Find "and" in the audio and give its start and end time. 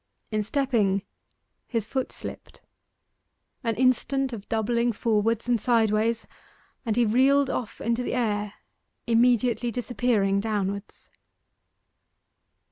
5.47-5.61, 6.83-6.95